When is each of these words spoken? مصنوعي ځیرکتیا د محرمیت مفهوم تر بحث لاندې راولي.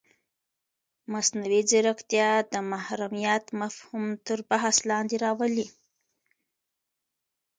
مصنوعي 1.11 1.61
ځیرکتیا 1.69 2.29
د 2.53 2.55
محرمیت 2.71 3.43
مفهوم 3.61 4.05
تر 4.25 4.39
بحث 4.49 4.75
لاندې 4.89 5.15
راولي. 5.25 5.67